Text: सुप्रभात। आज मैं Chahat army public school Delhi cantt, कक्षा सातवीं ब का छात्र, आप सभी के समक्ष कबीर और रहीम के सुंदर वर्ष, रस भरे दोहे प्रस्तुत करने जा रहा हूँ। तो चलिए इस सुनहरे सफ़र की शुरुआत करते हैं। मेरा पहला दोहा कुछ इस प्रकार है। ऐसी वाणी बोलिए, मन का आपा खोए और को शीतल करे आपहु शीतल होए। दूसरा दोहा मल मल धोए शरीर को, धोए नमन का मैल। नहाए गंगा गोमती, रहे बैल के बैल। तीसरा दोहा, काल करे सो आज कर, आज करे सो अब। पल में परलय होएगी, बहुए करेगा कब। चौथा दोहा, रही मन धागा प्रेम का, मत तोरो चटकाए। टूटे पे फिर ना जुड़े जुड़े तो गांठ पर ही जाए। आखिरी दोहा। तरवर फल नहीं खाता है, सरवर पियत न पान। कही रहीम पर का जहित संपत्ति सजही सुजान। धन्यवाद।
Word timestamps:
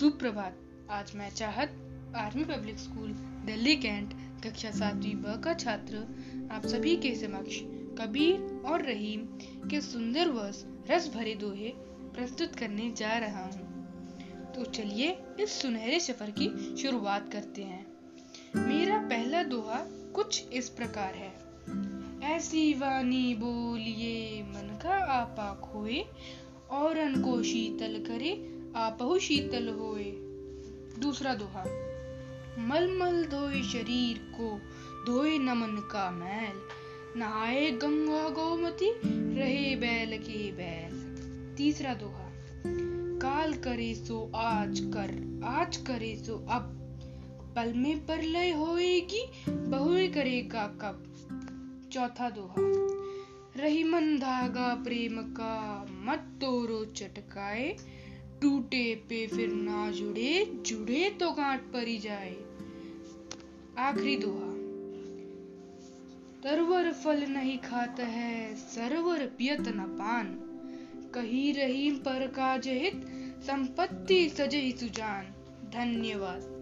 सुप्रभात। 0.00 0.56
आज 0.90 1.12
मैं 1.14 1.30
Chahat 1.30 1.68
army 2.16 2.44
public 2.44 2.78
school 2.78 3.08
Delhi 3.46 3.76
cantt, 3.76 4.12
कक्षा 4.44 4.70
सातवीं 4.70 5.14
ब 5.14 5.42
का 5.44 5.54
छात्र, 5.54 5.96
आप 6.52 6.66
सभी 6.66 6.96
के 6.96 7.14
समक्ष 7.14 7.60
कबीर 7.98 8.62
और 8.66 8.82
रहीम 8.82 9.20
के 9.68 9.80
सुंदर 9.80 10.28
वर्ष, 10.28 10.64
रस 10.90 11.14
भरे 11.14 11.34
दोहे 11.34 11.72
प्रस्तुत 12.14 12.56
करने 12.56 12.90
जा 12.90 13.18
रहा 13.18 13.44
हूँ। 13.44 13.86
तो 14.54 14.64
चलिए 14.64 15.18
इस 15.40 15.62
सुनहरे 15.62 16.00
सफ़र 16.00 16.30
की 16.30 16.76
शुरुआत 16.82 17.32
करते 17.32 17.62
हैं। 17.62 17.86
मेरा 18.56 18.98
पहला 18.98 19.42
दोहा 19.42 19.78
कुछ 20.14 20.48
इस 20.48 20.68
प्रकार 20.68 21.14
है। 21.14 21.32
ऐसी 22.36 22.74
वाणी 22.74 23.34
बोलिए, 23.34 24.42
मन 24.42 24.80
का 24.82 25.04
आपा 25.04 25.54
खोए 25.54 26.04
और 26.70 27.22
को 27.22 27.42
शीतल 27.42 28.04
करे 28.08 28.59
आपहु 28.76 29.18
शीतल 29.18 29.68
होए। 29.68 30.12
दूसरा 30.98 31.34
दोहा 31.34 31.64
मल 32.58 32.98
मल 32.98 33.24
धोए 33.24 33.62
शरीर 33.62 34.18
को, 34.18 34.60
धोए 35.06 35.38
नमन 35.38 35.88
का 35.92 36.10
मैल। 36.10 36.60
नहाए 37.16 37.70
गंगा 37.70 38.28
गोमती, 38.28 38.92
रहे 39.38 39.76
बैल 39.76 40.18
के 40.18 40.52
बैल। 40.52 41.10
तीसरा 41.56 41.94
दोहा, 41.94 42.32
काल 43.18 43.54
करे 43.54 43.94
सो 43.94 44.32
आज 44.34 44.80
कर, 44.80 45.40
आज 45.44 45.76
करे 45.76 46.16
सो 46.16 46.46
अब। 46.50 46.76
पल 47.56 47.72
में 47.74 48.06
परलय 48.06 48.50
होएगी, 48.50 49.24
बहुए 49.48 50.08
करेगा 50.08 50.66
कब। 50.66 51.04
चौथा 51.92 52.30
दोहा, 52.30 52.54
रही 53.62 53.84
मन 53.84 54.18
धागा 54.18 54.74
प्रेम 54.74 55.22
का, 55.22 55.86
मत 55.90 56.18
तोरो 56.18 56.84
चटकाए। 56.84 57.76
टूटे 58.42 58.94
पे 58.94 59.26
फिर 59.26 59.48
ना 59.48 59.90
जुड़े 59.90 60.58
जुड़े 60.66 61.10
तो 61.10 61.30
गांठ 61.30 61.60
पर 61.60 61.88
ही 61.88 61.98
जाए। 61.98 62.36
आखिरी 63.78 64.16
दोहा। 64.16 64.50
तरवर 66.42 66.92
फल 66.92 67.26
नहीं 67.26 67.58
खाता 67.58 68.02
है, 68.02 68.54
सरवर 68.54 69.26
पियत 69.26 69.60
न 69.60 69.80
पान। 69.80 70.26
कही 71.14 71.52
रहीम 71.52 71.94
पर 71.94 72.26
का 72.26 72.56
जहित 72.56 73.06
संपत्ति 73.42 74.28
सजही 74.28 74.72
सुजान। 74.72 75.24
धन्यवाद। 75.70 76.60